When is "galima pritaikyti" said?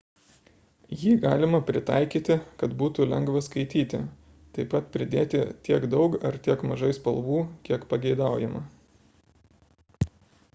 1.25-2.37